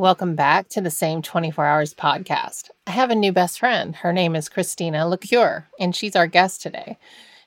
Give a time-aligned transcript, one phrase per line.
[0.00, 2.70] Welcome back to the Same 24 Hours podcast.
[2.86, 3.94] I have a new best friend.
[3.94, 6.96] Her name is Christina Lecuyer, and she's our guest today.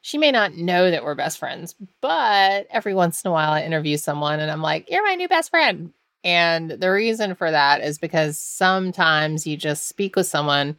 [0.04, 3.64] She may not know that we're best friends, but every once in a while I
[3.64, 5.94] interview someone and I'm like, You're my new best friend.
[6.24, 10.78] And the reason for that is because sometimes you just speak with someone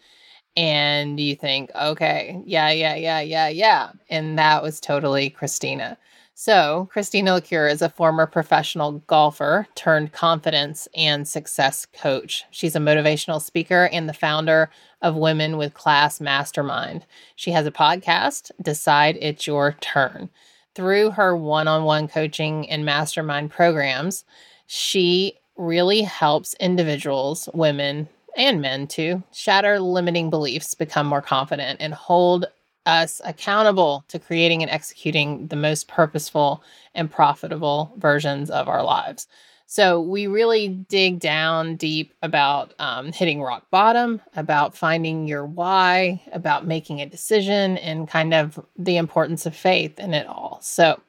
[0.56, 3.90] and you think, okay, yeah, yeah, yeah, yeah, yeah.
[4.08, 5.98] And that was totally Christina.
[6.36, 12.44] So, Christina Lecuyer is a former professional golfer turned confidence and success coach.
[12.50, 14.68] She's a motivational speaker and the founder
[15.00, 17.06] of Women with Class Mastermind.
[17.36, 20.28] She has a podcast, Decide It's Your Turn.
[20.74, 24.24] Through her one on one coaching and mastermind programs,
[24.66, 31.94] she really helps individuals, women, and men too, shatter limiting beliefs, become more confident, and
[31.94, 32.46] hold
[32.86, 36.62] us accountable to creating and executing the most purposeful
[36.94, 39.26] and profitable versions of our lives.
[39.66, 46.22] So, we really dig down deep about um, hitting rock bottom, about finding your why,
[46.32, 50.58] about making a decision, and kind of the importance of faith in it all.
[50.62, 51.00] So,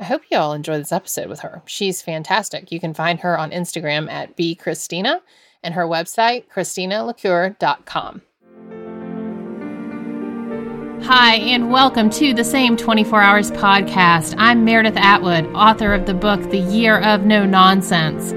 [0.00, 1.60] I hope you all enjoy this episode with her.
[1.66, 2.70] She's fantastic.
[2.70, 5.20] You can find her on Instagram at bchristina
[5.62, 8.22] and her website, christinalecuyer.com.
[11.04, 14.34] Hi, and welcome to the Same 24 Hours podcast.
[14.36, 18.32] I'm Meredith Atwood, author of the book The Year of No Nonsense.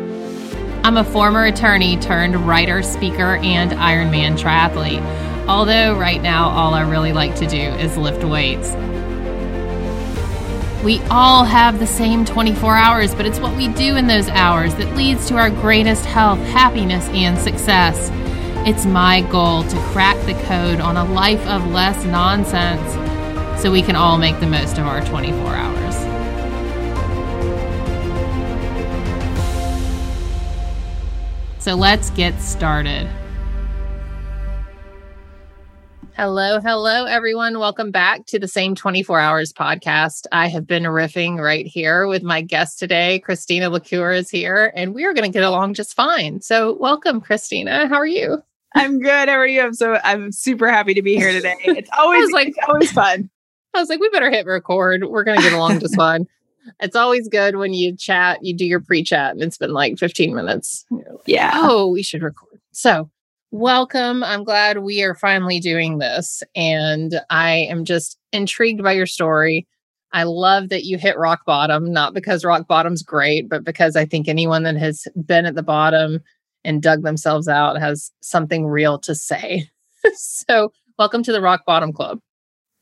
[0.86, 5.02] I'm a former attorney turned writer, speaker, and Ironman triathlete.
[5.48, 8.70] Although, right now, all I really like to do is lift weights.
[10.84, 14.76] We all have the same 24 hours, but it's what we do in those hours
[14.76, 18.10] that leads to our greatest health, happiness, and success.
[18.64, 23.82] It's my goal to crack the code on a life of less nonsense so we
[23.82, 25.96] can all make the most of our 24 hours.
[31.58, 33.10] So let's get started.
[36.16, 37.58] Hello, hello, everyone.
[37.58, 40.28] Welcome back to the Same 24 Hours podcast.
[40.32, 43.18] I have been riffing right here with my guest today.
[43.18, 46.42] Christina Lecuyer is here, and we are going to get along just fine.
[46.42, 47.88] So, welcome, Christina.
[47.88, 48.44] How are you?
[48.74, 49.30] I'm good.
[49.30, 49.62] How are you?
[49.62, 51.56] I'm so I'm super happy to be here today.
[51.66, 53.30] It's always like it's always fun.
[53.74, 55.06] I was like, we better hit record.
[55.06, 56.28] We're gonna get along just fine.
[56.80, 60.36] It's always good when you chat, you do your pre-chat, and it's been like 15
[60.36, 60.86] minutes.
[60.92, 61.52] Like, yeah.
[61.56, 62.60] Oh, we should record.
[62.72, 63.10] So
[63.52, 64.24] welcome.
[64.24, 66.42] I'm glad we are finally doing this.
[66.56, 69.68] And I am just intrigued by your story.
[70.14, 74.06] I love that you hit rock bottom, not because rock bottom's great, but because I
[74.06, 76.20] think anyone that has been at the bottom
[76.64, 79.70] and dug themselves out has something real to say.
[80.16, 82.20] so, welcome to the Rock Bottom Club.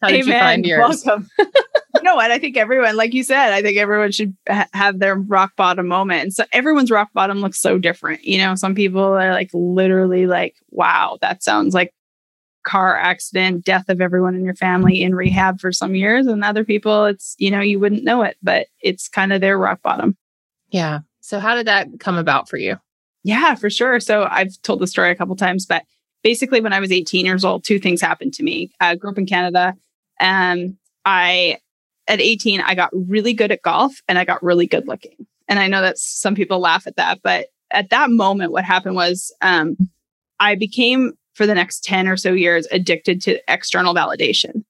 [0.01, 0.28] How did Amen.
[0.28, 1.03] you find yours?
[1.06, 1.29] Welcome.
[1.40, 2.31] you know what?
[2.31, 5.88] I think everyone, like you said, I think everyone should ha- have their rock bottom
[5.88, 6.23] moment.
[6.23, 8.23] And so everyone's rock bottom looks so different.
[8.23, 11.94] You know, some people are like literally like, wow, that sounds like
[12.63, 16.28] car accident, death of everyone in your family in rehab for some years.
[16.28, 19.57] And other people, it's, you know, you wouldn't know it, but it's kind of their
[19.57, 20.16] rock bottom.
[20.69, 21.00] Yeah.
[21.22, 22.78] So, how did that come about for you?
[23.24, 24.00] Yeah, for sure.
[24.00, 25.84] So I've told the story a couple times, but
[26.24, 28.72] basically, when I was 18 years old, two things happened to me.
[28.80, 29.75] I grew up in Canada.
[30.19, 30.75] and
[31.06, 31.58] I,
[32.08, 35.25] at 18, I got really good at golf and I got really good looking.
[35.47, 38.96] And I know that some people laugh at that, but at that moment, what happened
[38.96, 39.78] was um,
[40.40, 44.63] I became, for the next 10 or so years, addicted to external validation.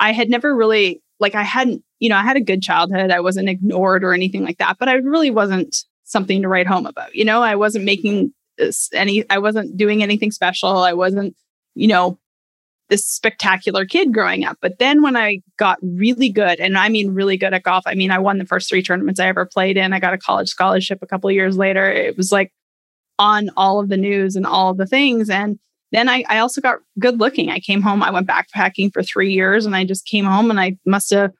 [0.00, 3.10] I had never really, like, I hadn't, you know, I had a good childhood.
[3.10, 6.86] I wasn't ignored or anything like that, but I really wasn't something to write home
[6.86, 7.14] about.
[7.14, 8.32] You know, I wasn't making
[8.92, 10.78] any, I wasn't doing anything special.
[10.78, 11.34] I wasn't,
[11.74, 12.18] you know,
[12.88, 14.58] this spectacular kid growing up.
[14.60, 17.94] But then when I got really good, and I mean really good at golf, I
[17.94, 19.94] mean, I won the first three tournaments I ever played in.
[19.94, 21.90] I got a college scholarship a couple of years later.
[21.90, 22.52] It was like
[23.18, 25.30] on all of the news and all of the things.
[25.30, 25.58] And
[25.92, 27.50] then I, I also got good looking.
[27.50, 30.60] I came home, I went backpacking for three years and I just came home and
[30.60, 31.32] I must have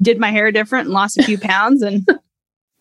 [0.00, 2.06] did my hair different and lost a few pounds and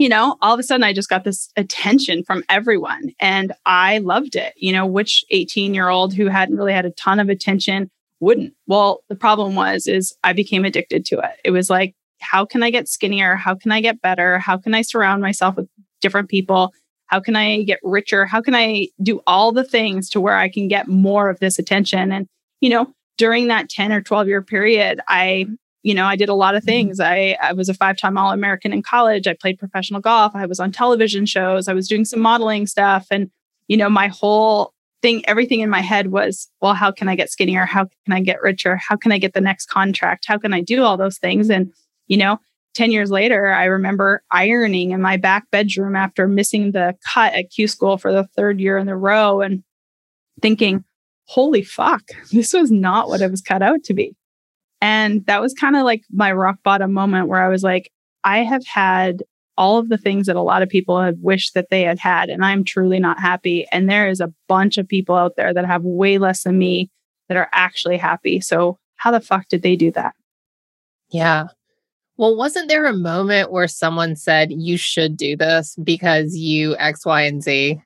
[0.04, 4.00] you know, all of a sudden I just got this attention from everyone and I
[4.00, 4.52] loved it.
[4.58, 7.90] You know, which 18 year old who hadn't really had a ton of attention
[8.20, 8.54] wouldn't?
[8.68, 11.40] Well, the problem was, is I became addicted to it.
[11.46, 13.38] It was like, how can I get skinnier?
[13.38, 14.40] How can I get better?
[14.40, 15.70] How can I surround myself with
[16.02, 16.74] different people?
[17.06, 18.26] How can I get richer?
[18.26, 21.58] How can I do all the things to where I can get more of this
[21.58, 22.12] attention?
[22.12, 22.28] And,
[22.60, 25.46] you know, during that 10 or 12 year period, I
[25.84, 26.68] you know, I did a lot of mm-hmm.
[26.68, 27.00] things.
[27.00, 29.28] I, I was a five time All American in college.
[29.28, 30.32] I played professional golf.
[30.36, 31.68] I was on television shows.
[31.68, 33.08] I was doing some modeling stuff.
[33.12, 33.30] And,
[33.68, 37.30] you know, my whole thing, everything in my head was, well, how can I get
[37.30, 37.66] skinnier?
[37.66, 38.78] How can I get richer?
[38.78, 40.26] How can I get the next contract?
[40.28, 41.50] How can I do all those things?
[41.50, 41.74] And,
[42.08, 42.40] you know,
[42.76, 47.52] 10 years later, I remember ironing in my back bedroom after missing the cut at
[47.52, 49.64] Q school for the third year in a row and
[50.42, 50.84] thinking,
[51.26, 54.16] holy fuck, this was not what it was cut out to be.
[54.84, 57.90] And that was kind of like my rock bottom moment where I was like,
[58.26, 59.24] I have had
[59.58, 62.30] all of the things that a lot of people have wished that they had had,
[62.30, 63.66] and I'm truly not happy.
[63.72, 66.90] And there is a bunch of people out there that have way less than me
[67.30, 68.42] that are actually happy.
[68.42, 70.16] So, how the fuck did they do that?
[71.12, 71.46] Yeah.
[72.18, 77.06] Well, wasn't there a moment where someone said you should do this because you X,
[77.06, 77.82] Y, and Z?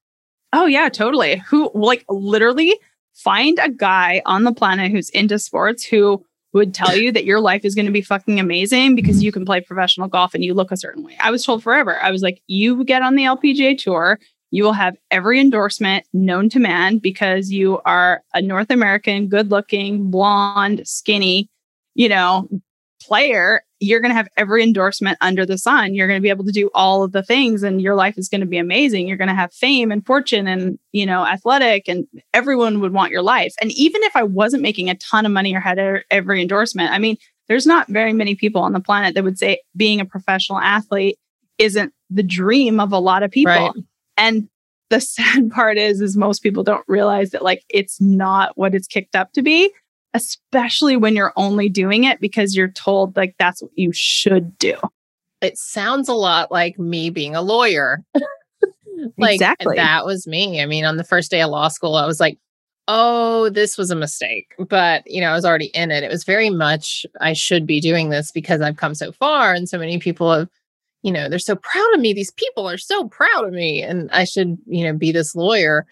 [0.51, 1.43] Oh, yeah, totally.
[1.47, 2.75] Who, like, literally
[3.13, 7.39] find a guy on the planet who's into sports who would tell you that your
[7.39, 10.53] life is going to be fucking amazing because you can play professional golf and you
[10.53, 11.17] look a certain way.
[11.19, 11.99] I was told forever.
[12.01, 14.19] I was like, you get on the LPGA tour,
[14.51, 19.51] you will have every endorsement known to man because you are a North American, good
[19.51, 21.49] looking, blonde, skinny,
[21.95, 22.47] you know,
[23.01, 25.93] player, you're going to have every endorsement under the sun.
[25.93, 28.29] You're going to be able to do all of the things and your life is
[28.29, 29.07] going to be amazing.
[29.07, 33.11] You're going to have fame and fortune and, you know, athletic and everyone would want
[33.11, 33.53] your life.
[33.61, 36.97] And even if I wasn't making a ton of money or had every endorsement, I
[36.97, 40.59] mean, there's not very many people on the planet that would say being a professional
[40.59, 41.17] athlete
[41.57, 43.51] isn't the dream of a lot of people.
[43.51, 43.71] Right.
[44.17, 44.49] And
[44.89, 48.87] the sad part is is most people don't realize that like it's not what it's
[48.87, 49.71] kicked up to be
[50.17, 54.75] especially when you're only doing it because you're told like that's what you should do.
[55.41, 58.03] It sounds a lot like me being a lawyer.
[59.17, 59.75] like exactly.
[59.75, 60.59] that was me.
[60.61, 62.39] I mean, on the first day of law school, I was like,
[62.87, 64.55] oh, this was a mistake.
[64.57, 66.03] But, you know, I was already in it.
[66.03, 69.53] It was very much, I should be doing this because I've come so far.
[69.53, 70.49] And so many people have,
[71.03, 72.13] you know, they're so proud of me.
[72.13, 73.83] These people are so proud of me.
[73.83, 75.85] And I should, you know, be this lawyer.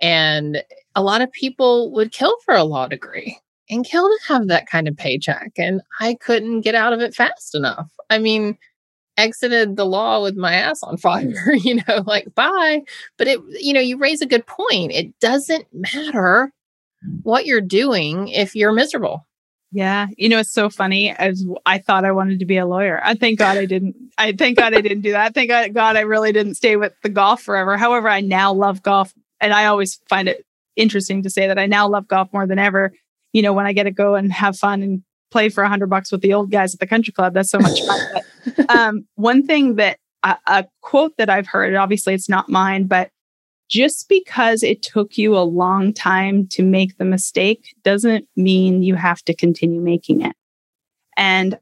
[0.00, 0.62] And
[0.94, 3.38] a lot of people would kill for a law degree
[3.72, 5.52] and Kill to have that kind of paycheck.
[5.56, 7.90] And I couldn't get out of it fast enough.
[8.10, 8.58] I mean,
[9.16, 12.82] exited the law with my ass on fire, you know, like bye.
[13.18, 14.92] But it, you know, you raise a good point.
[14.92, 16.52] It doesn't matter
[17.22, 19.26] what you're doing if you're miserable.
[19.74, 20.08] Yeah.
[20.18, 23.00] You know, it's so funny as I thought I wanted to be a lawyer.
[23.02, 23.96] I thank God I didn't.
[24.18, 25.32] I thank God I didn't do that.
[25.32, 27.78] Thank God I really didn't stay with the golf forever.
[27.78, 29.14] However, I now love golf.
[29.40, 30.44] And I always find it
[30.76, 32.92] interesting to say that I now love golf more than ever
[33.32, 35.88] you know, when I get to go and have fun and play for a hundred
[35.88, 38.00] bucks with the old guys at the country club, that's so much fun.
[38.56, 42.86] But, um, one thing that uh, a quote that I've heard, obviously it's not mine,
[42.86, 43.10] but
[43.68, 48.96] just because it took you a long time to make the mistake doesn't mean you
[48.96, 50.34] have to continue making it.
[51.16, 51.58] And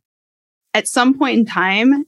[0.74, 2.04] at some point in time,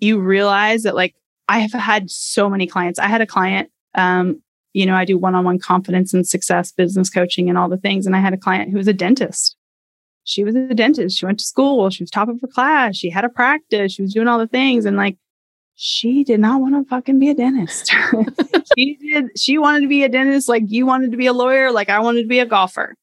[0.00, 1.14] you realize that like
[1.48, 2.98] I have had so many clients.
[2.98, 6.72] I had a client um, you know, I do one on one confidence and success
[6.72, 8.06] business coaching and all the things.
[8.06, 9.56] And I had a client who was a dentist.
[10.24, 11.18] She was a dentist.
[11.18, 11.88] She went to school.
[11.90, 12.96] She was top of her class.
[12.96, 13.92] She had a practice.
[13.92, 14.84] She was doing all the things.
[14.84, 15.16] And like,
[15.74, 17.94] she did not want to fucking be a dentist.
[18.76, 19.26] she did.
[19.38, 22.00] She wanted to be a dentist like you wanted to be a lawyer, like I
[22.00, 22.94] wanted to be a golfer.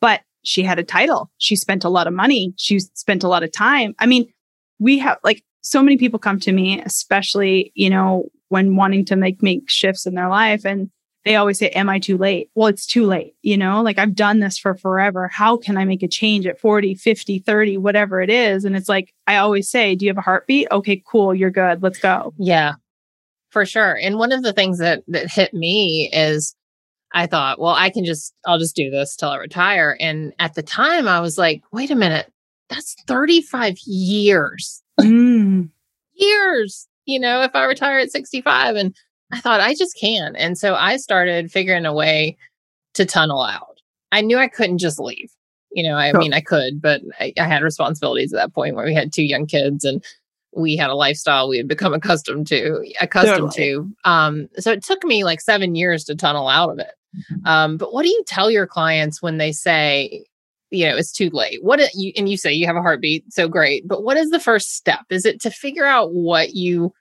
[0.00, 1.30] But she had a title.
[1.38, 2.52] She spent a lot of money.
[2.56, 3.94] She spent a lot of time.
[4.00, 4.28] I mean,
[4.78, 9.16] we have like so many people come to me, especially, you know, when wanting to
[9.16, 10.64] make make shifts in their life.
[10.64, 10.90] And
[11.26, 12.50] they always say, Am I too late?
[12.54, 13.34] Well, it's too late.
[13.42, 15.26] You know, like I've done this for forever.
[15.26, 18.64] How can I make a change at 40, 50, 30, whatever it is?
[18.64, 20.68] And it's like, I always say, Do you have a heartbeat?
[20.70, 21.34] Okay, cool.
[21.34, 21.82] You're good.
[21.82, 22.32] Let's go.
[22.38, 22.74] Yeah,
[23.50, 23.98] for sure.
[24.00, 26.54] And one of the things that, that hit me is
[27.12, 29.96] I thought, well, I can just, I'll just do this till I retire.
[29.98, 32.32] And at the time, I was like, wait a minute,
[32.68, 34.80] that's 35 years.
[35.00, 35.70] Mm.
[36.14, 38.76] Years, you know, if I retire at 65.
[38.76, 38.94] And
[39.32, 40.36] I thought I just can.
[40.36, 42.36] And so I started figuring a way
[42.94, 43.80] to tunnel out.
[44.12, 45.30] I knew I couldn't just leave.
[45.72, 48.86] You know, I mean, I could, but I, I, had responsibilities at that point where
[48.86, 50.02] we had two young kids and
[50.54, 53.72] we had a lifestyle we had become accustomed to, accustomed totally.
[53.72, 53.92] to.
[54.04, 56.92] Um, so it took me like seven years to tunnel out of it.
[57.16, 57.46] Mm-hmm.
[57.46, 60.24] Um, but what do you tell your clients when they say,
[60.70, 61.62] you know, it's too late?
[61.62, 63.86] What you and you say you have a heartbeat, so great.
[63.86, 65.04] But what is the first step?
[65.10, 66.92] Is it to figure out what you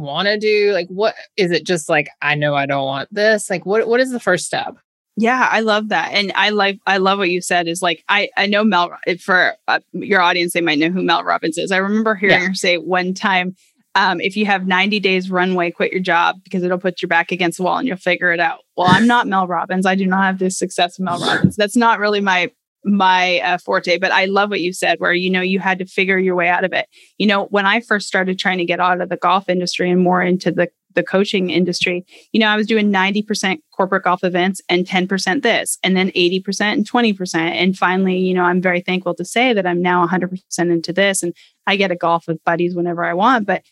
[0.00, 0.72] want to do?
[0.72, 3.50] Like, what is it just like, I know I don't want this?
[3.50, 4.76] Like, what, what is the first step?
[5.16, 6.12] Yeah, I love that.
[6.12, 9.54] And I like, I love what you said is like, I, I know Mel, for
[9.66, 11.72] uh, your audience, they might know who Mel Robbins is.
[11.72, 12.46] I remember hearing yeah.
[12.48, 13.56] her say one time,
[13.96, 17.32] um, if you have 90 days runway, quit your job because it'll put your back
[17.32, 18.60] against the wall and you'll figure it out.
[18.76, 19.86] Well, I'm not Mel Robbins.
[19.86, 21.56] I do not have this success of Mel Robbins.
[21.56, 22.52] That's not really my
[22.84, 25.86] my uh, forte, but I love what you said, where you know you had to
[25.86, 26.88] figure your way out of it.
[27.18, 30.00] You know, when I first started trying to get out of the golf industry and
[30.00, 34.60] more into the the coaching industry, you know, I was doing 90% corporate golf events
[34.68, 37.34] and 10% this, and then 80% and 20%.
[37.36, 41.22] And finally, you know, I'm very thankful to say that I'm now 100% into this
[41.22, 41.34] and
[41.66, 43.46] I get a golf with buddies whenever I want.
[43.46, 43.62] But,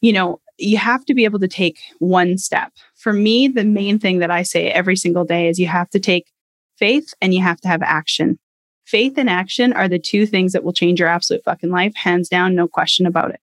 [0.00, 2.72] you know, you have to be able to take one step.
[2.96, 6.00] For me, the main thing that I say every single day is you have to
[6.00, 6.30] take
[6.76, 8.38] faith and you have to have action.
[8.84, 12.28] Faith and action are the two things that will change your absolute fucking life, hands
[12.28, 13.40] down, no question about it.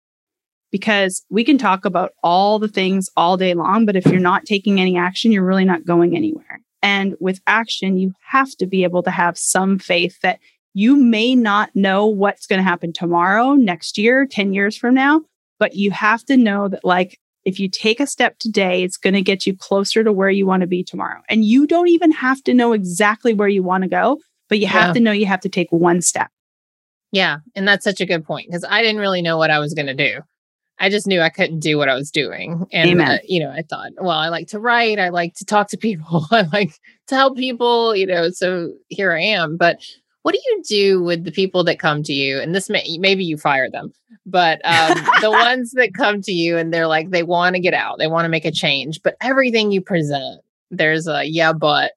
[0.70, 4.44] Because we can talk about all the things all day long, but if you're not
[4.44, 6.61] taking any action, you're really not going anywhere.
[6.82, 10.38] And with action, you have to be able to have some faith that
[10.73, 15.23] you may not know what's going to happen tomorrow, next year, 10 years from now,
[15.59, 19.14] but you have to know that, like, if you take a step today, it's going
[19.14, 21.23] to get you closer to where you want to be tomorrow.
[21.28, 24.18] And you don't even have to know exactly where you want to go,
[24.50, 24.92] but you have yeah.
[24.92, 26.28] to know you have to take one step.
[27.12, 27.38] Yeah.
[27.54, 29.87] And that's such a good point because I didn't really know what I was going
[29.87, 30.21] to do.
[30.78, 32.66] I just knew I couldn't do what I was doing.
[32.73, 34.99] And, uh, you know, I thought, well, I like to write.
[34.99, 36.26] I like to talk to people.
[36.30, 36.73] I like
[37.09, 39.57] to help people, you know, so here I am.
[39.57, 39.85] But
[40.23, 42.40] what do you do with the people that come to you?
[42.40, 43.92] And this may, maybe you fire them,
[44.25, 47.75] but um, the ones that come to you and they're like, they want to get
[47.75, 50.40] out, they want to make a change, but everything you present,
[50.71, 51.92] there's a yeah, but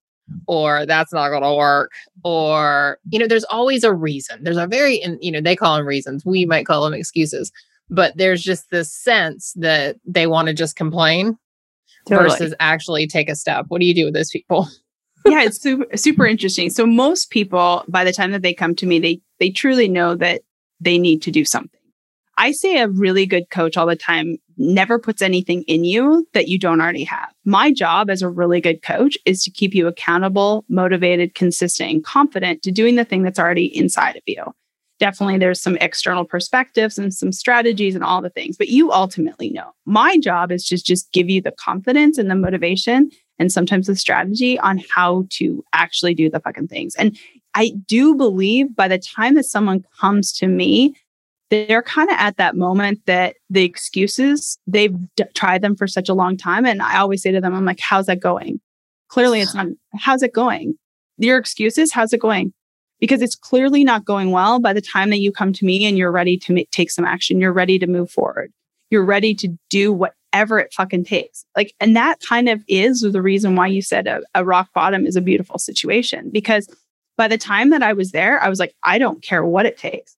[0.48, 1.92] or that's not going to work
[2.24, 4.44] or you know there's always a reason.
[4.44, 6.26] There's a very you know they call them reasons.
[6.26, 7.52] We might call them excuses
[7.90, 11.38] but there's just this sense that they want to just complain
[12.08, 12.30] totally.
[12.30, 13.66] versus actually take a step.
[13.68, 14.68] What do you do with those people?
[15.26, 16.70] Yeah it's super super interesting.
[16.70, 20.16] So most people by the time that they come to me they they truly know
[20.16, 20.42] that
[20.82, 21.80] they need to do something
[22.44, 26.50] I say a really good coach all the time never puts anything in you that
[26.50, 27.32] you don't already have.
[27.46, 32.04] My job as a really good coach is to keep you accountable, motivated, consistent, and
[32.04, 34.44] confident to doing the thing that's already inside of you.
[35.00, 39.50] Definitely, there's some external perspectives and some strategies and all the things, but you ultimately
[39.50, 39.72] know.
[39.86, 43.10] My job is just just give you the confidence and the motivation
[43.40, 46.94] and sometimes the strategy on how to actually do the fucking things.
[46.96, 47.18] And
[47.56, 50.96] I do believe by the time that someone comes to me,
[51.54, 56.10] they're kind of at that moment that the excuses, they've d- tried them for such
[56.10, 56.66] a long time.
[56.66, 58.60] And I always say to them, I'm like, how's that going?
[59.10, 59.68] Clearly, it's not,
[60.00, 60.74] how's it going?
[61.20, 62.54] Your excuses, how's it going?
[63.00, 65.96] Because it's clearly not going well by the time that you come to me and
[65.96, 67.40] you're ready to take some action.
[67.40, 68.52] You're ready to move forward.
[68.90, 71.46] You're ready to do whatever it fucking takes.
[71.56, 75.06] Like, and that kind of is the reason why you said a, a rock bottom
[75.06, 76.32] is a beautiful situation.
[76.34, 76.68] Because
[77.16, 79.78] by the time that I was there, I was like, I don't care what it
[79.78, 80.16] takes.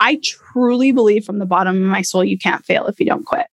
[0.00, 3.24] I truly believe from the bottom of my soul, you can't fail if you don't
[3.24, 3.46] quit.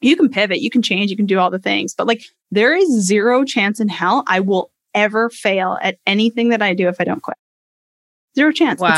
[0.00, 2.74] You can pivot, you can change, you can do all the things, but like there
[2.74, 7.00] is zero chance in hell I will ever fail at anything that I do if
[7.00, 7.36] I don't quit.
[8.36, 8.80] Zero chance.
[8.80, 8.90] Wow.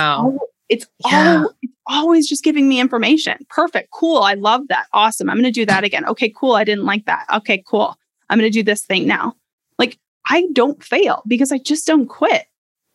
[0.69, 1.39] It's, all, it's, yeah.
[1.39, 3.39] all, it's always just giving me information.
[3.49, 3.91] Perfect.
[3.91, 4.19] Cool.
[4.19, 4.87] I love that.
[4.93, 5.31] Awesome.
[5.31, 6.07] I'm going to do that again.
[6.07, 6.53] Okay, cool.
[6.53, 7.25] I didn't like that.
[7.33, 7.97] Okay, cool.
[8.29, 9.35] I'm going to do this thing now.
[9.79, 12.45] Like I don't fail because I just don't quit.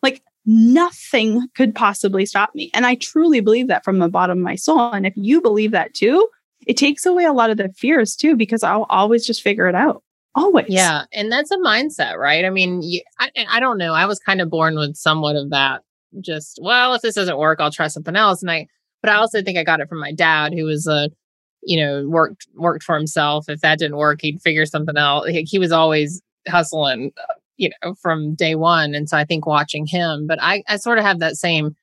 [0.02, 2.70] Like nothing could possibly stop me.
[2.72, 4.92] And I truly believe that from the bottom of my soul.
[4.92, 6.28] And if you believe that too,
[6.66, 9.74] it takes away a lot of the fears too, because I'll always just figure it
[9.74, 10.02] out.
[10.34, 10.66] Always.
[10.68, 11.04] Yeah.
[11.12, 12.44] And that's a mindset, right?
[12.44, 13.94] I mean, you, I, I don't know.
[13.94, 15.82] I was kind of born with somewhat of that.
[16.20, 18.42] Just, well, if this doesn't work, I'll try something else.
[18.42, 18.66] And I,
[19.02, 21.10] but I also think I got it from my dad, who was a,
[21.62, 23.48] you know, worked worked for himself.
[23.48, 25.28] If that didn't work, he'd figure something out.
[25.28, 27.12] He, he was always hustling
[27.56, 28.94] you know, from day one.
[28.94, 31.74] And so I think watching him, but I, I sort of have that same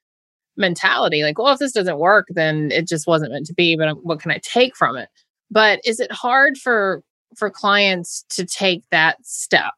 [0.56, 3.88] mentality like, well, if this doesn't work, then it just wasn't meant to be, but
[3.88, 5.10] um, what can I take from it?
[5.50, 7.03] But is it hard for,
[7.36, 9.74] for clients to take that step,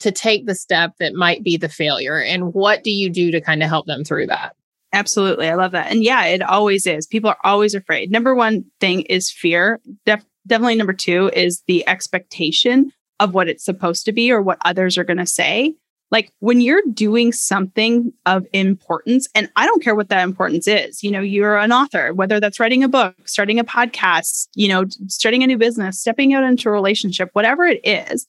[0.00, 2.20] to take the step that might be the failure?
[2.20, 4.56] And what do you do to kind of help them through that?
[4.92, 5.48] Absolutely.
[5.48, 5.90] I love that.
[5.90, 7.06] And yeah, it always is.
[7.06, 8.10] People are always afraid.
[8.10, 9.80] Number one thing is fear.
[10.06, 14.58] Def- definitely number two is the expectation of what it's supposed to be or what
[14.64, 15.74] others are going to say.
[16.10, 21.02] Like when you're doing something of importance, and I don't care what that importance is,
[21.02, 24.84] you know, you're an author, whether that's writing a book, starting a podcast, you know,
[25.08, 28.26] starting a new business, stepping out into a relationship, whatever it is,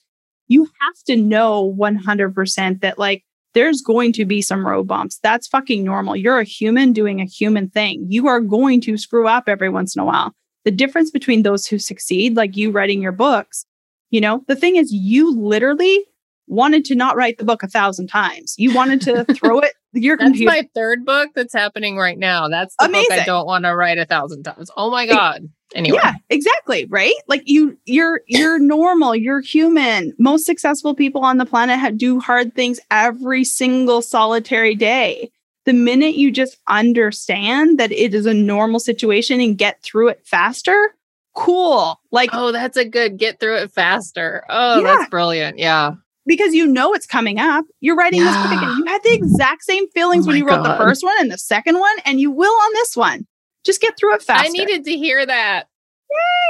[0.48, 5.20] you have to know 100% that like there's going to be some road bumps.
[5.22, 6.16] That's fucking normal.
[6.16, 8.08] You're a human doing a human thing.
[8.10, 10.34] You are going to screw up every once in a while.
[10.66, 13.66] The difference between those who succeed, like you writing your books,
[14.10, 16.06] you know, the thing is, you literally
[16.48, 18.56] wanted to not write the book a thousand times.
[18.58, 19.74] You wanted to throw it.
[19.94, 20.52] Your that's computer.
[20.52, 22.48] my third book that's happening right now.
[22.50, 23.08] That's the Amazing.
[23.10, 24.70] book I don't want to write a thousand times.
[24.78, 25.50] Oh my god.
[25.76, 25.98] Anyway.
[26.02, 26.86] Yeah, exactly.
[26.86, 27.16] Right.
[27.28, 29.16] Like you, you're you're normal.
[29.16, 30.14] You're human.
[30.20, 35.30] Most successful people on the planet have, do hard things every single solitary day.
[35.66, 40.22] the minute you just understand that it is a normal situation and get through it
[40.26, 40.94] faster,
[41.38, 42.00] cool.
[42.12, 44.44] Like, oh, that's a good get through it faster.
[44.50, 44.84] Oh, yeah.
[44.84, 45.60] that's brilliant.
[45.60, 45.94] Yeah.
[46.26, 47.64] Because you know it's coming up.
[47.80, 48.26] You're writing yeah.
[48.26, 48.78] this book again.
[48.78, 50.74] You had the exact same feelings oh when you wrote God.
[50.74, 53.26] the first one and the second one, and you will on this one.
[53.64, 54.48] Just get through it faster.
[54.48, 55.68] I needed to hear that.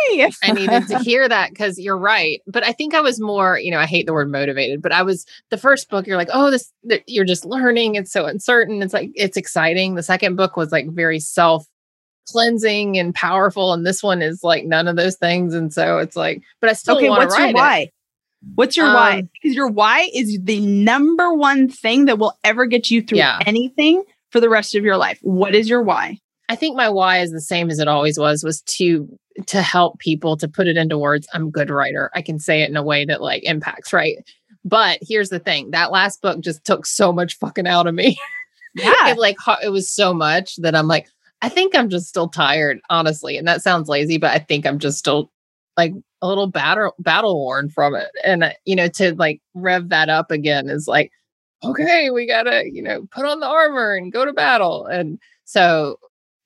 [0.09, 0.29] Yay!
[0.43, 2.41] I needed to hear that because you're right.
[2.47, 5.03] But I think I was more, you know, I hate the word motivated, but I
[5.03, 6.71] was the first book, you're like, oh, this,
[7.07, 7.95] you're just learning.
[7.95, 8.81] It's so uncertain.
[8.81, 9.95] It's like, it's exciting.
[9.95, 11.67] The second book was like very self
[12.29, 13.73] cleansing and powerful.
[13.73, 15.53] And this one is like none of those things.
[15.53, 17.79] And so it's like, but I still okay, What's your why?
[17.79, 17.93] It.
[18.55, 19.29] What's your um, why?
[19.33, 23.39] Because your why is the number one thing that will ever get you through yeah.
[23.45, 25.19] anything for the rest of your life.
[25.21, 26.19] What is your why?
[26.49, 29.07] I think my why is the same as it always was, was to
[29.47, 31.27] to help people to put it into words.
[31.33, 32.09] I'm a good writer.
[32.15, 34.17] I can say it in a way that like impacts, right?
[34.65, 35.71] But here's the thing.
[35.71, 38.17] That last book just took so much fucking out of me.
[38.75, 38.93] Yeah.
[39.07, 41.07] it like it was so much that I'm like,
[41.41, 43.37] I think I'm just still tired, honestly.
[43.37, 45.31] And that sounds lazy, but I think I'm just still
[45.75, 48.09] like a little battle battle worn from it.
[48.23, 51.11] And uh, you know, to like rev that up again is like,
[51.63, 54.85] okay, we gotta, you know, put on the armor and go to battle.
[54.85, 55.97] And so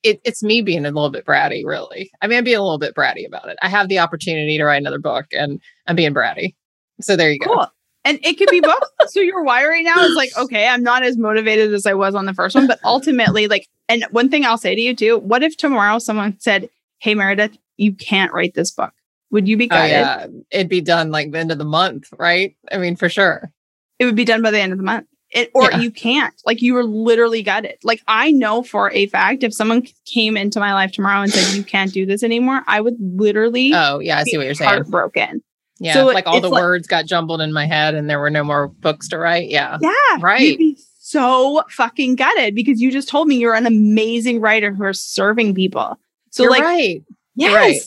[0.04, 2.12] it, it's me being a little bit bratty, really.
[2.22, 3.58] I mean, I'm being a little bit bratty about it.
[3.62, 6.56] I have the opportunity to write another book and I'm being bratty.
[7.00, 7.56] So there you cool.
[7.56, 7.66] go.
[8.04, 8.84] And it could be both.
[9.08, 12.16] so your why right now is like, okay, I'm not as motivated as I was
[12.16, 15.20] on the first one, but ultimately, like, and one thing I'll say to you too,
[15.20, 18.94] what if tomorrow someone said, Hey Meredith, you can't write this book?
[19.32, 19.96] Would you be oh, guided?
[19.96, 20.28] Oh, yeah.
[20.52, 22.56] It'd be done like the end of the month, right?
[22.72, 23.52] I mean, for sure.
[24.00, 25.08] It would be done by the end of the month.
[25.30, 25.80] It, or yeah.
[25.80, 26.34] you can't.
[26.46, 27.78] Like you were literally gutted.
[27.84, 31.56] Like I know for a fact if someone came into my life tomorrow and said
[31.56, 33.72] you can't do this anymore, I would literally.
[33.74, 34.70] Oh yeah, I see what you're saying.
[34.70, 35.42] Heartbroken.
[35.82, 38.30] Yeah, so like all the like, words got jumbled in my head and there were
[38.30, 39.50] no more books to write.
[39.50, 39.80] Yeah.
[39.82, 39.90] Yeah.
[40.20, 40.60] Right.
[41.00, 45.56] so fucking gutted because you just told me you're an amazing writer who are serving
[45.56, 45.98] people.
[46.30, 47.04] So you're like, right.
[47.36, 47.56] Yes.
[47.56, 47.82] Right.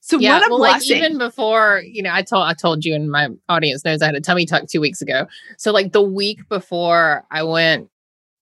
[0.00, 1.00] So yeah, what a well, blessing.
[1.00, 4.06] Like even before, you know, I told I told you and my audience knows I
[4.06, 5.28] had a tummy tuck two weeks ago.
[5.56, 7.88] So like the week before I went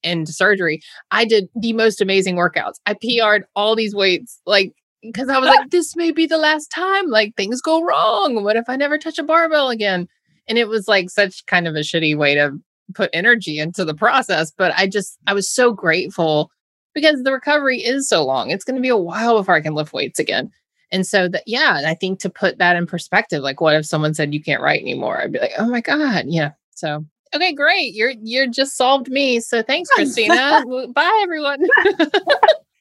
[0.03, 0.81] into surgery,
[1.11, 2.75] I did the most amazing workouts.
[2.87, 6.69] I PR'd all these weights, like because I was like, this may be the last
[6.71, 7.09] time.
[7.09, 8.43] Like things go wrong.
[8.43, 10.09] What if I never touch a barbell again?
[10.49, 12.59] And it was like such kind of a shitty way to
[12.95, 14.53] put energy into the process.
[14.57, 16.51] But I just I was so grateful
[16.95, 18.51] because the recovery is so long.
[18.51, 20.51] It's going to be a while before I can lift weights again.
[20.93, 23.85] And so that, yeah, and I think to put that in perspective, like what if
[23.85, 25.21] someone said you can't write anymore?
[25.21, 26.27] I'd be like, oh my God.
[26.29, 26.53] Yeah.
[26.71, 27.95] So, okay, great.
[27.95, 29.41] You're, you're just solved me.
[29.41, 30.63] So thanks, Christina.
[30.95, 31.67] Bye, everyone.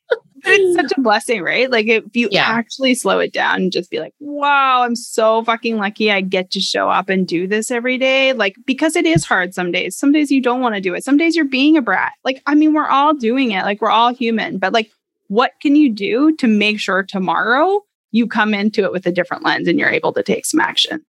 [0.46, 1.70] it's such a blessing, right?
[1.70, 2.46] Like if you yeah.
[2.48, 6.52] actually slow it down and just be like, wow, I'm so fucking lucky I get
[6.52, 8.34] to show up and do this every day.
[8.34, 9.96] Like, because it is hard some days.
[9.98, 11.04] Some days you don't want to do it.
[11.04, 12.14] Some days you're being a brat.
[12.24, 13.64] Like, I mean, we're all doing it.
[13.64, 14.92] Like, we're all human, but like,
[15.28, 17.82] what can you do to make sure tomorrow
[18.14, 21.04] you come into it with a different lens and you're able to take some action.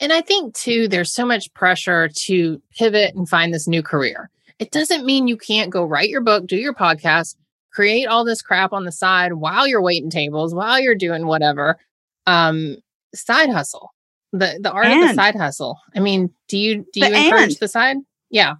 [0.00, 4.30] And I think too, there's so much pressure to pivot and find this new career.
[4.58, 7.36] It doesn't mean you can't go write your book, do your podcast,
[7.76, 11.76] create all this crap on the side while you're waiting tables, while you're doing whatever.
[12.26, 12.78] Um,
[13.14, 13.90] side hustle.
[14.32, 15.02] The the art and.
[15.02, 15.78] of the side hustle.
[15.94, 17.56] I mean, do you do you encourage and.
[17.60, 17.98] the side?
[18.30, 18.54] Yeah.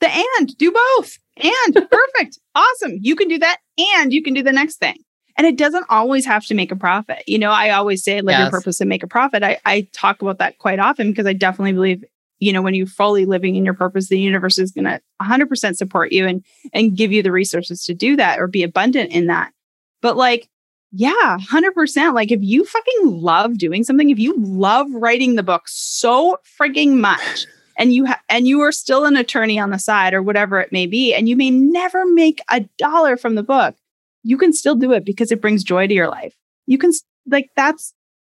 [0.00, 0.08] The
[0.38, 1.18] and do both.
[1.36, 2.38] And perfect.
[2.54, 2.98] awesome.
[3.00, 3.58] You can do that
[3.96, 4.96] and you can do the next thing.
[5.38, 7.22] And it doesn't always have to make a profit.
[7.26, 8.40] You know, I always say live yes.
[8.40, 9.42] your purpose and make a profit.
[9.42, 12.04] I, I talk about that quite often because I definitely believe,
[12.42, 15.76] you know, when you're fully living in your purpose, the universe is going to 100%
[15.76, 19.26] support you and and give you the resources to do that or be abundant in
[19.26, 19.52] that.
[20.00, 20.48] But like,
[20.90, 22.14] yeah, 100%.
[22.14, 26.98] Like if you fucking love doing something, if you love writing the book so frigging
[26.98, 27.46] much,
[27.78, 30.72] and you ha- and you are still an attorney on the side or whatever it
[30.72, 33.74] may be and you may never make a dollar from the book
[34.22, 36.34] you can still do it because it brings joy to your life.
[36.66, 36.92] You can
[37.26, 37.94] like that's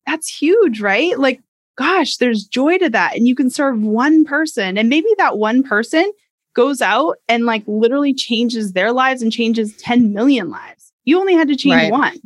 [0.06, 1.18] that's huge, right?
[1.18, 1.40] Like
[1.76, 5.62] gosh, there's joy to that and you can serve one person and maybe that one
[5.62, 6.10] person
[6.54, 10.92] goes out and like literally changes their lives and changes 10 million lives.
[11.04, 11.92] You only had to change right.
[11.92, 12.18] one.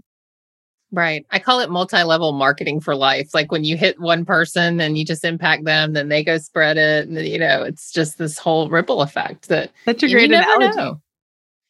[0.92, 1.26] Right.
[1.30, 3.34] I call it multi level marketing for life.
[3.34, 6.76] Like when you hit one person and you just impact them, then they go spread
[6.76, 7.08] it.
[7.08, 10.76] And, you know, it's just this whole ripple effect that That's a great analogy.
[10.76, 11.00] Know.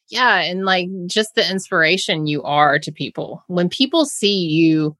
[0.09, 0.37] Yeah.
[0.37, 3.43] And like just the inspiration you are to people.
[3.47, 4.95] When people see you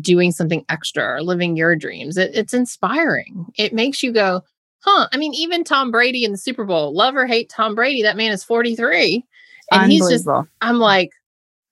[0.00, 3.46] doing something extra or living your dreams, it, it's inspiring.
[3.56, 4.42] It makes you go,
[4.80, 5.08] huh.
[5.12, 8.16] I mean, even Tom Brady in the Super Bowl, love or hate Tom Brady, that
[8.16, 9.24] man is 43.
[9.70, 10.26] And he's just,
[10.60, 11.10] I'm like,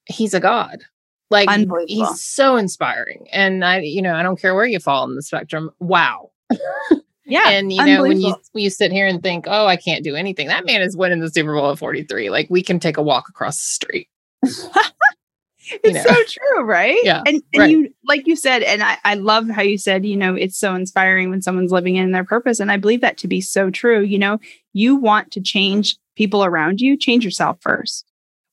[0.07, 0.83] he's a god.
[1.31, 1.49] Like
[1.87, 3.27] he's so inspiring.
[3.33, 5.71] And I, you know, I don't care where you fall in the spectrum.
[5.81, 6.31] Wow.
[7.27, 7.51] Yeah.
[7.51, 10.15] And you know, when you when you sit here and think, oh, I can't do
[10.15, 12.31] anything, that man is winning the Super Bowl at 43.
[12.31, 14.09] Like we can take a walk across the street.
[15.85, 16.15] it's know.
[16.15, 16.99] so true, right?
[17.03, 17.23] Yeah.
[17.27, 17.71] And and right.
[17.71, 20.75] you like you said, and I, I love how you said, you know, it's so
[20.75, 22.61] inspiring when someone's living in their purpose.
[22.61, 24.03] And I believe that to be so true.
[24.03, 24.39] You know,
[24.73, 28.05] you want to change people around you, change yourself first.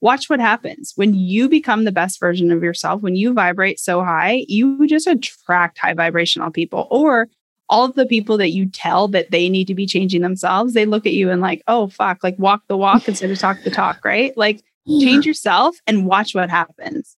[0.01, 3.01] Watch what happens when you become the best version of yourself.
[3.01, 6.87] When you vibrate so high, you just attract high vibrational people.
[6.91, 7.29] Or
[7.69, 10.85] all of the people that you tell that they need to be changing themselves, they
[10.85, 13.71] look at you and like, oh fuck, like walk the walk instead of talk the
[13.71, 14.35] talk, right?
[14.37, 17.15] Like change yourself and watch what happens.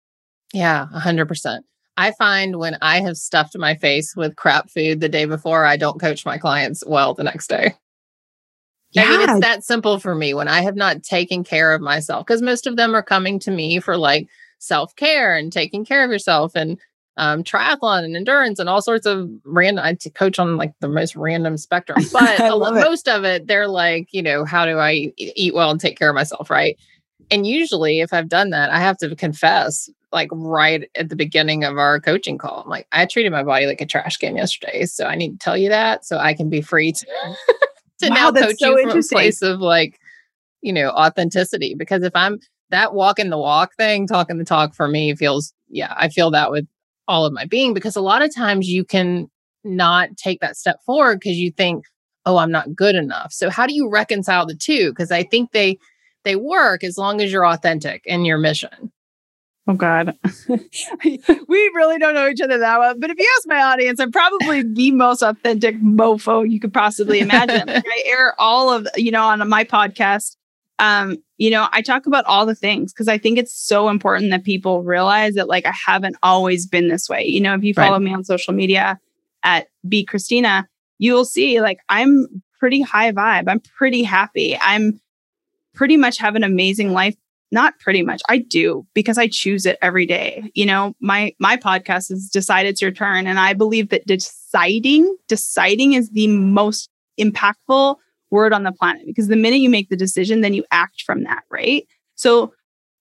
[0.54, 1.62] Yeah, 100%.
[1.95, 5.78] I find when I have stuffed my face with crap food the day before, I
[5.78, 7.76] don't coach my clients well the next day.
[8.91, 9.04] Yeah.
[9.04, 12.26] I mean, it's that simple for me when I have not taken care of myself
[12.26, 14.28] because most of them are coming to me for like
[14.60, 16.80] self care and taking care of yourself and
[17.17, 19.84] um, triathlon and endurance and all sorts of random.
[19.84, 24.21] I coach on like the most random spectrum, but most of it, they're like, you
[24.21, 26.49] know, how do I eat well and take care of myself?
[26.49, 26.78] Right.
[27.33, 31.63] And usually, if I've done that, I have to confess, like right at the beginning
[31.63, 34.85] of our coaching call, I'm like, I treated my body like a trash can yesterday.
[34.85, 37.05] So I need to tell you that so I can be free to,
[38.03, 39.99] to wow, now coach so you from a place of like,
[40.61, 41.73] you know, authenticity.
[41.73, 42.37] Because if I'm
[42.69, 46.51] that walking the walk thing, talking the talk for me feels, yeah, I feel that
[46.51, 46.67] with
[47.07, 49.27] all of my being because a lot of times you can
[49.63, 51.85] not take that step forward because you think,
[52.27, 53.33] oh, I'm not good enough.
[53.33, 54.91] So how do you reconcile the two?
[54.91, 55.79] Because I think they,
[56.23, 58.91] they work as long as you're authentic in your mission.
[59.65, 60.17] Oh God,
[60.49, 62.95] we really don't know each other that well.
[62.97, 67.19] But if you ask my audience, I'm probably the most authentic mofo you could possibly
[67.19, 67.67] imagine.
[67.67, 70.36] like I air all of you know on my podcast.
[70.79, 74.31] Um, you know, I talk about all the things because I think it's so important
[74.31, 77.23] that people realize that like I haven't always been this way.
[77.23, 78.01] You know, if you follow right.
[78.01, 78.99] me on social media
[79.43, 80.67] at B Christina,
[80.99, 82.27] you will see like I'm
[82.59, 83.45] pretty high vibe.
[83.47, 84.57] I'm pretty happy.
[84.59, 84.99] I'm
[85.73, 87.15] pretty much have an amazing life.
[87.51, 88.21] Not pretty much.
[88.27, 90.49] I do because i choose it every day.
[90.55, 95.15] You know my my podcast is decide it's your turn and i believe that deciding
[95.27, 97.95] deciding is the most impactful
[98.31, 101.23] word on the planet because the minute you make the decision then you act from
[101.23, 101.86] that right?
[102.15, 102.53] So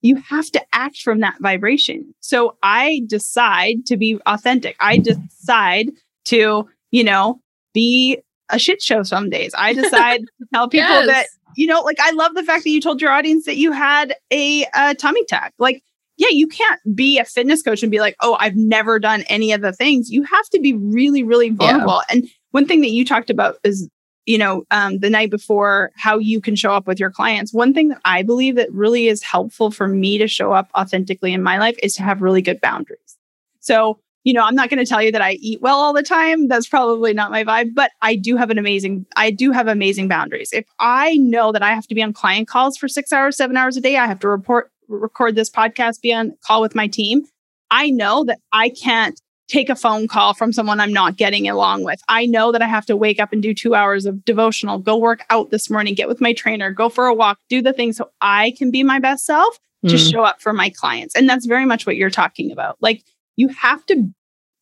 [0.03, 2.15] you have to act from that vibration.
[2.21, 4.77] So i decide to be authentic.
[4.81, 5.93] I decide
[6.27, 7.41] to you know
[7.73, 8.19] be
[8.53, 9.55] a shit show some days.
[9.57, 11.07] I decide to tell people yes.
[11.07, 13.73] that you know, like I love the fact that you told your audience that you
[13.73, 15.53] had a, a tummy tuck.
[15.59, 15.83] Like,
[16.17, 19.53] yeah, you can't be a fitness coach and be like, oh, I've never done any
[19.53, 20.11] of the things.
[20.11, 22.03] You have to be really, really vulnerable.
[22.09, 22.17] Yeah.
[22.17, 23.89] And one thing that you talked about is,
[24.27, 27.53] you know, um, the night before, how you can show up with your clients.
[27.53, 31.33] One thing that I believe that really is helpful for me to show up authentically
[31.33, 33.19] in my life is to have really good boundaries.
[33.61, 36.03] So you know, I'm not going to tell you that I eat well all the
[36.03, 36.49] time.
[36.49, 40.09] That's probably not my vibe, but I do have an amazing, I do have amazing
[40.09, 40.51] boundaries.
[40.53, 43.57] If I know that I have to be on client calls for six hours, seven
[43.57, 46.87] hours a day, I have to report, record this podcast, be on call with my
[46.87, 47.25] team.
[47.71, 51.85] I know that I can't take a phone call from someone I'm not getting along
[51.85, 52.01] with.
[52.09, 54.97] I know that I have to wake up and do two hours of devotional, go
[54.97, 57.97] work out this morning, get with my trainer, go for a walk, do the things
[57.97, 59.91] so I can be my best self mm.
[59.91, 61.15] to show up for my clients.
[61.15, 62.77] And that's very much what you're talking about.
[62.81, 63.05] Like,
[63.37, 64.09] you have to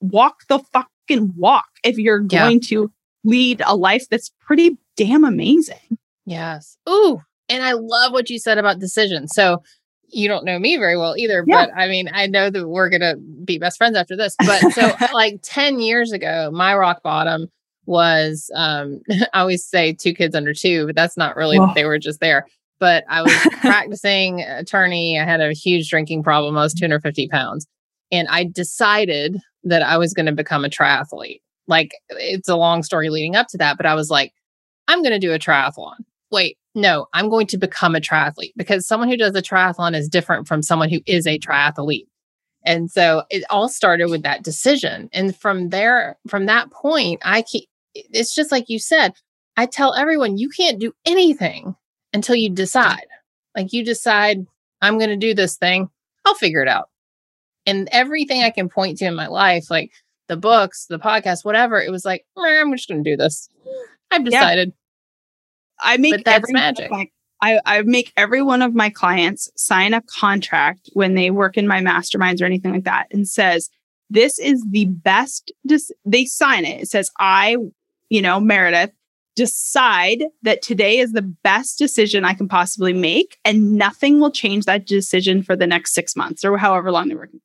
[0.00, 2.68] walk the fucking walk if you're going yeah.
[2.68, 2.92] to
[3.24, 5.98] lead a life that's pretty damn amazing.
[6.26, 6.76] Yes.
[6.88, 9.32] Ooh, and I love what you said about decisions.
[9.34, 9.62] So
[10.12, 11.66] you don't know me very well either, yeah.
[11.66, 14.36] but I mean, I know that we're going to be best friends after this.
[14.38, 17.48] But so like 10 years ago, my rock bottom
[17.86, 19.00] was um
[19.32, 22.46] I always say two kids under two, but that's not really they were just there.
[22.78, 25.18] But I was practicing attorney.
[25.18, 26.56] I had a huge drinking problem.
[26.56, 27.66] I was 250 pounds.
[28.12, 31.40] And I decided that I was going to become a triathlete.
[31.66, 34.32] Like it's a long story leading up to that, but I was like,
[34.88, 35.96] I'm going to do a triathlon.
[36.30, 40.08] Wait, no, I'm going to become a triathlete because someone who does a triathlon is
[40.08, 42.06] different from someone who is a triathlete.
[42.64, 45.08] And so it all started with that decision.
[45.12, 49.14] And from there, from that point, I keep, it's just like you said,
[49.56, 51.74] I tell everyone you can't do anything
[52.12, 53.06] until you decide.
[53.56, 54.44] Like you decide,
[54.82, 55.88] I'm going to do this thing,
[56.24, 56.89] I'll figure it out
[57.66, 59.92] and everything I can point to in my life, like
[60.28, 63.48] the books, the podcast, whatever, it was like, I'm just going to do this.
[64.10, 64.68] I've decided.
[64.68, 65.92] Yeah.
[65.92, 66.90] I make but that's magic.
[66.90, 67.08] My,
[67.42, 71.66] I, I make every one of my clients sign a contract when they work in
[71.66, 73.70] my masterminds or anything like that and says,
[74.10, 75.52] this is the best.
[75.66, 75.92] Dis-.
[76.04, 76.82] They sign it.
[76.82, 77.56] It says, I,
[78.08, 78.90] you know, Meredith,
[79.36, 84.66] decide that today is the best decision I can possibly make, and nothing will change
[84.66, 87.40] that decision for the next six months or however long they're working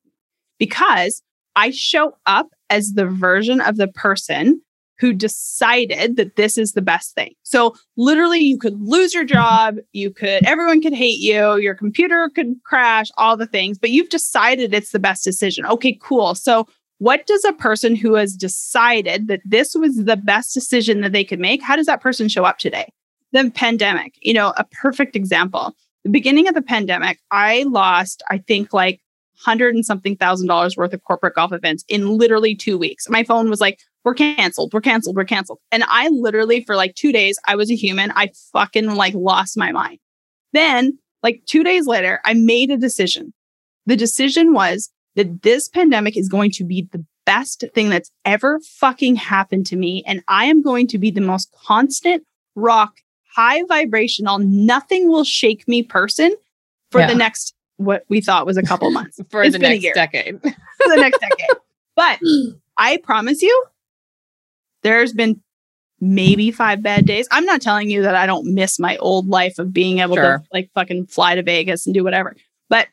[0.58, 1.22] because
[1.54, 4.60] I show up as the version of the person
[4.98, 7.34] who decided that this is the best thing.
[7.42, 12.30] So literally you could lose your job, you could everyone could hate you, your computer
[12.34, 15.66] could crash, all the things, but you've decided it's the best decision.
[15.66, 16.34] Okay, cool.
[16.34, 16.66] So
[16.98, 21.24] what does a person who has decided that this was the best decision that they
[21.24, 22.88] could make, how does that person show up today?
[23.32, 25.74] The pandemic, you know, a perfect example.
[26.04, 29.00] The beginning of the pandemic, I lost I think like
[29.38, 33.08] hundred and something thousand dollars worth of corporate golf events in literally two weeks.
[33.08, 35.58] My phone was like, we're canceled, we're canceled, we're canceled.
[35.72, 38.12] And I literally, for like two days, I was a human.
[38.14, 39.98] I fucking like lost my mind.
[40.52, 43.34] Then, like two days later, I made a decision.
[43.86, 48.60] The decision was that this pandemic is going to be the best thing that's ever
[48.78, 50.04] fucking happened to me.
[50.06, 52.22] And I am going to be the most constant
[52.54, 52.94] rock,
[53.34, 56.34] high vibrational, nothing will shake me person
[56.92, 57.08] for yeah.
[57.08, 60.40] the next what we thought was a couple months for it's the next decade.
[60.42, 61.56] for the next decade.
[61.94, 62.20] But
[62.78, 63.64] I promise you,
[64.82, 65.40] there's been
[66.00, 67.26] maybe five bad days.
[67.30, 70.38] I'm not telling you that I don't miss my old life of being able sure.
[70.38, 72.36] to like fucking fly to Vegas and do whatever.
[72.68, 72.88] But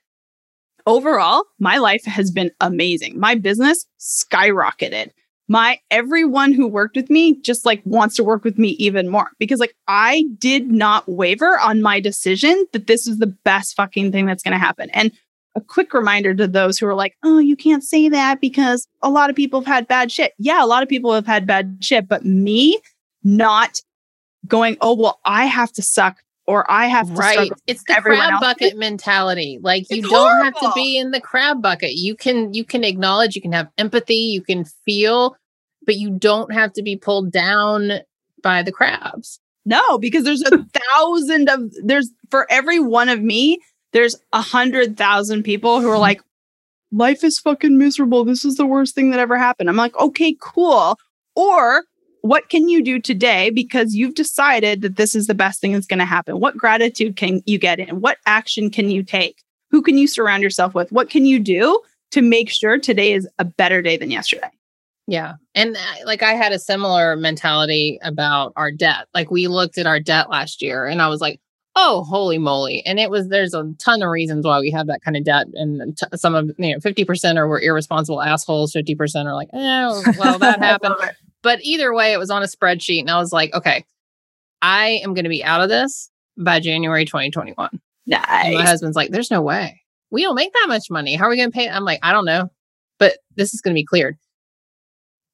[0.86, 3.20] overall, my life has been amazing.
[3.20, 5.12] My business skyrocketed.
[5.48, 9.32] My everyone who worked with me just like wants to work with me even more
[9.40, 14.12] because like I did not waver on my decision that this is the best fucking
[14.12, 14.90] thing that's going to happen.
[14.92, 15.12] And
[15.56, 19.10] a quick reminder to those who are like, oh, you can't say that because a
[19.10, 20.34] lot of people have had bad shit.
[20.40, 22.80] Yeah, a lot of people have had bad shit, but me
[23.24, 23.82] not
[24.48, 27.52] going, oh, well, I have to suck or I have to right.
[27.68, 29.60] It's the crab bucket mentality.
[29.62, 31.94] Like you don't have to be in the crab bucket.
[31.94, 35.36] You can you can acknowledge, you can have empathy, you can feel,
[35.86, 37.92] but you don't have to be pulled down
[38.42, 39.40] by the crabs.
[39.66, 43.60] No, because there's a thousand of there's for every one of me,
[43.94, 46.22] there's a hundred thousand people who are like,
[46.92, 48.26] life is fucking miserable.
[48.26, 49.70] This is the worst thing that ever happened.
[49.70, 50.98] I'm like, okay, cool.
[51.36, 51.84] Or
[52.24, 55.86] what can you do today because you've decided that this is the best thing that's
[55.86, 56.40] going to happen?
[56.40, 58.00] What gratitude can you get in?
[58.00, 59.44] What action can you take?
[59.72, 60.90] Who can you surround yourself with?
[60.94, 61.82] What can you do
[62.12, 64.50] to make sure today is a better day than yesterday?
[65.06, 65.34] Yeah.
[65.54, 69.08] And uh, like I had a similar mentality about our debt.
[69.14, 71.42] Like we looked at our debt last year and I was like,
[71.76, 72.86] oh, holy moly.
[72.86, 75.48] And it was, there's a ton of reasons why we have that kind of debt.
[75.56, 80.04] And t- some of, you know, 50% are we're irresponsible assholes, 50% are like, oh,
[80.18, 80.96] well, that happened.
[81.44, 83.02] But either way, it was on a spreadsheet.
[83.02, 83.86] And I was like, okay,
[84.62, 87.70] I am going to be out of this by January 2021.
[88.08, 88.26] Nice.
[88.30, 89.82] And my husband's like, there's no way.
[90.10, 91.16] We don't make that much money.
[91.16, 91.70] How are we going to pay?
[91.70, 92.50] I'm like, I don't know.
[92.98, 94.18] But this is going to be cleared.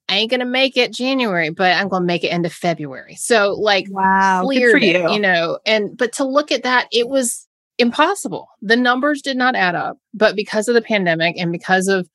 [0.09, 3.13] I ain't gonna make it January, but I'm gonna make it into February.
[3.13, 5.05] So like wow, cleared you.
[5.07, 8.49] It, you know, and but to look at that, it was impossible.
[8.61, 12.09] The numbers did not add up, but because of the pandemic and because of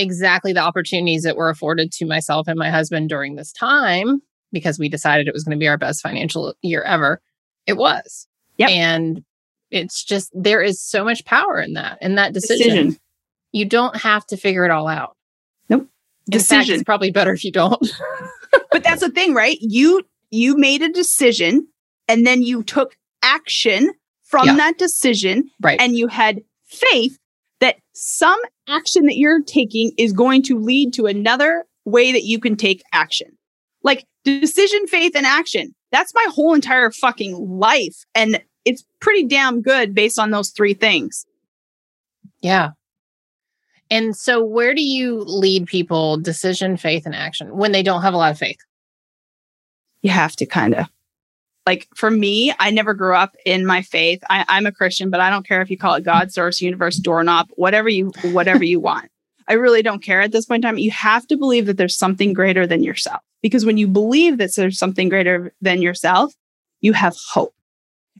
[0.00, 4.20] exactly the opportunities that were afforded to myself and my husband during this time
[4.52, 7.20] because we decided it was going to be our best financial year ever.
[7.66, 8.26] It was.
[8.56, 8.70] Yep.
[8.70, 9.24] And
[9.70, 12.66] it's just there is so much power in that in that decision.
[12.68, 13.00] decision.
[13.52, 15.16] You don't have to figure it all out.
[15.68, 15.88] Nope.
[16.28, 16.58] Decision.
[16.58, 17.92] Fact, it's probably better if you don't.
[18.70, 19.58] but that's the thing, right?
[19.60, 21.66] You you made a decision
[22.08, 23.92] and then you took action
[24.24, 24.56] from yeah.
[24.56, 25.80] that decision right.
[25.80, 27.18] and you had faith
[28.02, 32.56] some action that you're taking is going to lead to another way that you can
[32.56, 33.28] take action.
[33.82, 35.74] Like decision, faith, and action.
[35.92, 38.04] That's my whole entire fucking life.
[38.14, 41.26] And it's pretty damn good based on those three things.
[42.40, 42.70] Yeah.
[43.90, 48.14] And so, where do you lead people decision, faith, and action when they don't have
[48.14, 48.60] a lot of faith?
[50.00, 50.86] You have to kind of
[51.66, 54.22] like for me, I never grew up in my faith.
[54.30, 56.96] I, I'm a Christian, but I don't care if you call it God, source, universe,
[56.96, 59.10] doorknob, whatever you whatever you want.
[59.48, 60.78] I really don't care at this point in time.
[60.78, 63.20] You have to believe that there's something greater than yourself.
[63.42, 66.32] Because when you believe that there's something greater than yourself,
[66.80, 67.54] you have hope.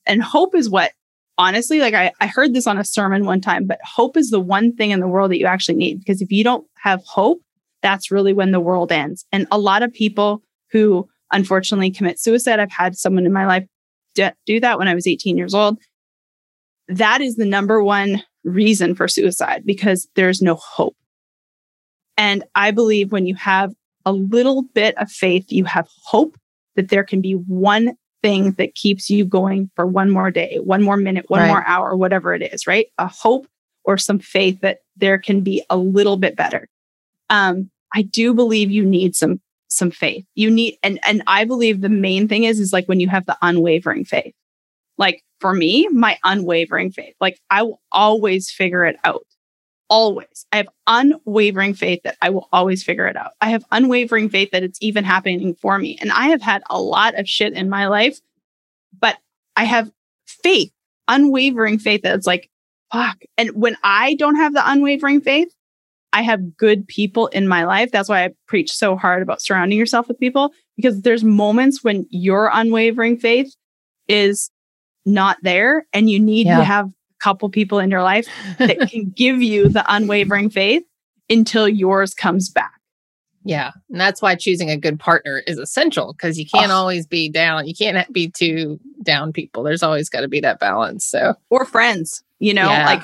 [0.07, 0.93] And hope is what,
[1.39, 4.41] honestly, like I, I heard this on a sermon one time, but hope is the
[4.41, 5.99] one thing in the world that you actually need.
[5.99, 7.41] Because if you don't have hope,
[7.83, 9.25] that's really when the world ends.
[9.31, 12.61] And a lot of people who unfortunately commit suicide.
[12.61, 13.67] I've had someone in my life
[14.15, 15.79] do that when I was 18 years old.
[16.89, 20.97] That is the number one reason for suicide because there's no hope.
[22.17, 23.73] And I believe when you have
[24.05, 26.37] a little bit of faith, you have hope
[26.77, 30.83] that there can be one thing that keeps you going for one more day, one
[30.83, 31.49] more minute, one right.
[31.49, 32.87] more hour, whatever it is, right?
[32.99, 33.47] A hope
[33.85, 36.69] or some faith that there can be a little bit better.
[37.31, 40.27] Um, I do believe you need some some faith.
[40.35, 43.27] You need and and I believe the main thing is is like when you have
[43.27, 44.35] the unwavering faith.
[44.99, 47.15] Like for me, my unwavering faith.
[47.21, 49.25] Like I will always figure it out.
[49.89, 53.33] always, I have unwavering faith that I will always figure it out.
[53.41, 55.99] I have unwavering faith that it's even happening for me.
[56.01, 58.21] And I have had a lot of shit in my life,
[58.99, 59.19] but
[59.57, 59.91] I have
[60.27, 60.73] faith,
[61.09, 62.49] unwavering faith that it's like,
[62.93, 63.19] fuck.
[63.37, 65.53] And when I don't have the unwavering faith,
[66.13, 67.91] I have good people in my life.
[67.93, 72.07] That's why I preach so hard about surrounding yourself with people because there's moments when
[72.11, 73.55] your unwavering faith
[74.09, 74.51] is
[75.07, 76.59] not there and you need yeah.
[76.59, 78.27] to have a couple people in your life
[78.59, 80.83] that can give you the unwavering faith
[81.29, 82.73] until yours comes back.
[83.45, 83.71] Yeah.
[83.89, 86.75] And that's why choosing a good partner is essential because you can't oh.
[86.75, 87.67] always be down.
[87.67, 89.63] You can't be too down people.
[89.63, 91.07] There's always got to be that balance.
[91.07, 92.85] So, or friends, you know, yeah.
[92.85, 93.03] like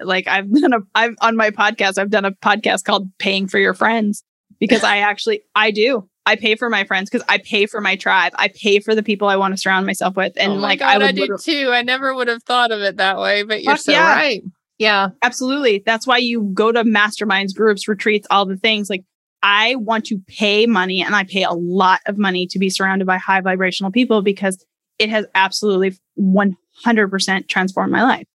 [0.00, 3.58] like I've done a I've on my podcast I've done a podcast called paying for
[3.58, 4.22] your friends
[4.58, 7.94] because I actually I do I pay for my friends because I pay for my
[7.94, 8.32] tribe.
[8.36, 10.32] I pay for the people I want to surround myself with.
[10.36, 11.70] And oh like God, I would I do too.
[11.72, 14.12] I never would have thought of it that way, but you're so yeah.
[14.12, 14.42] right.
[14.78, 15.10] Yeah.
[15.22, 15.84] Absolutely.
[15.86, 18.90] That's why you go to masterminds, groups, retreats, all the things.
[18.90, 19.04] Like
[19.42, 23.06] I want to pay money and I pay a lot of money to be surrounded
[23.06, 24.64] by high vibrational people because
[24.98, 28.26] it has absolutely 100% transformed my life.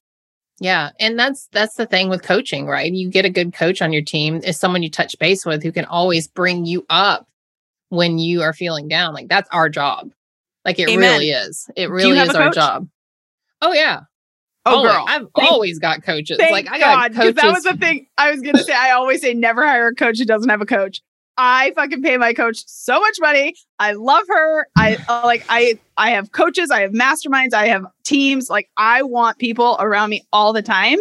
[0.61, 2.93] Yeah, and that's that's the thing with coaching, right?
[2.93, 5.71] You get a good coach on your team is someone you touch base with who
[5.71, 7.27] can always bring you up
[7.89, 9.15] when you are feeling down.
[9.15, 10.11] Like that's our job.
[10.63, 11.13] Like it Amen.
[11.13, 11.67] really is.
[11.75, 12.87] It really is our job.
[13.59, 14.01] Oh yeah.
[14.67, 14.91] Oh always.
[14.91, 16.37] girl, I've thank, always got coaches.
[16.37, 17.41] like I got God, coaches.
[17.41, 18.73] That was the thing I was gonna say.
[18.73, 21.01] I always say never hire a coach who doesn't have a coach.
[21.37, 23.55] I fucking pay my coach so much money.
[23.79, 24.67] I love her.
[24.75, 28.49] I uh, like I I have coaches, I have masterminds, I have teams.
[28.49, 30.97] Like I want people around me all the time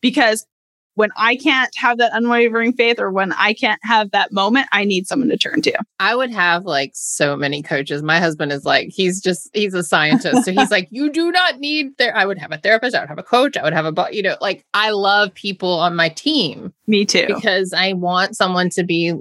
[0.00, 0.46] because
[0.94, 4.84] when I can't have that unwavering faith or when I can't have that moment, I
[4.84, 5.78] need someone to turn to.
[5.98, 8.02] I would have like so many coaches.
[8.02, 10.44] My husband is like, he's just, he's a scientist.
[10.44, 12.14] so he's like, you do not need there.
[12.14, 12.94] I would have a therapist.
[12.94, 13.56] I would have a coach.
[13.56, 16.74] I would have a, you know, like I love people on my team.
[16.86, 17.26] Me too.
[17.26, 19.14] Because I want someone to be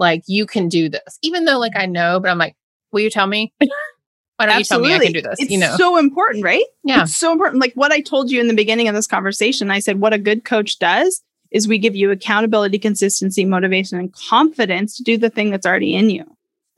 [0.00, 2.56] like, you can do this, even though like I know, but I'm like,
[2.90, 3.52] will you tell me?
[3.60, 4.88] Why don't Absolutely.
[4.88, 5.40] you tell me I can do this?
[5.40, 6.64] It's you know, so important, right?
[6.82, 7.60] Yeah, it's so important.
[7.60, 10.18] Like what I told you in the beginning of this conversation, I said what a
[10.18, 15.28] good coach does is we give you accountability, consistency, motivation, and confidence to do the
[15.28, 16.24] thing that's already in you.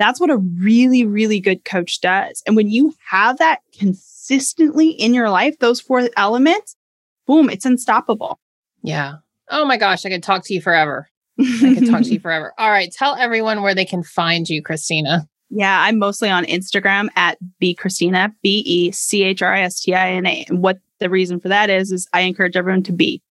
[0.01, 2.43] That's what a really, really good coach does.
[2.47, 6.75] And when you have that consistently in your life, those four elements,
[7.29, 8.41] boom, it's unstoppable.
[8.83, 9.17] Yeah.
[9.49, 11.09] Oh my gosh, I could talk to you forever.
[11.39, 12.53] I could talk to you forever.
[12.59, 12.93] All right.
[12.93, 15.29] Tell everyone where they can find you, Christina.
[15.55, 19.81] Yeah, I'm mostly on Instagram at B Christina, B E C H R I S
[19.81, 20.47] T I N A.
[20.49, 23.23] And what the reason for that is, is I encourage everyone to be.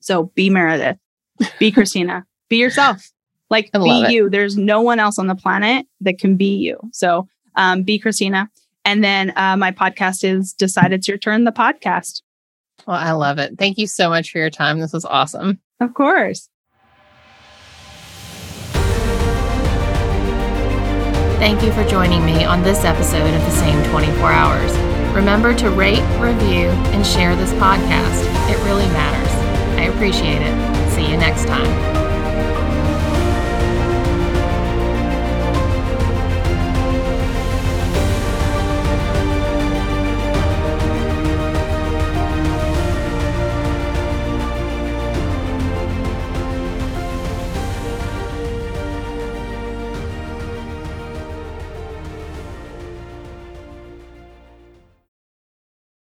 [0.00, 0.98] So be Meredith,
[1.58, 3.10] be Christina, be yourself.
[3.48, 4.10] Like be it.
[4.10, 4.28] you.
[4.28, 6.78] There's no one else on the planet that can be you.
[6.92, 8.50] So um, be Christina.
[8.84, 12.22] And then uh, my podcast is Decide It's Your Turn, the podcast.
[12.86, 13.58] Well, I love it.
[13.58, 14.78] Thank you so much for your time.
[14.78, 15.58] This was awesome.
[15.80, 16.48] Of course.
[21.38, 24.72] Thank you for joining me on this episode of The Same 24 Hours.
[25.14, 28.24] Remember to rate, review, and share this podcast.
[28.50, 29.32] It really matters.
[29.78, 30.90] I appreciate it.
[30.92, 31.95] See you next time.